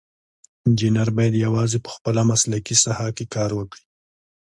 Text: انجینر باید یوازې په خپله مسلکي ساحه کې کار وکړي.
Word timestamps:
انجینر 0.65 1.09
باید 1.17 1.43
یوازې 1.45 1.77
په 1.85 1.89
خپله 1.95 2.21
مسلکي 2.31 2.75
ساحه 2.83 3.09
کې 3.17 3.25
کار 3.35 3.51
وکړي. 3.55 3.85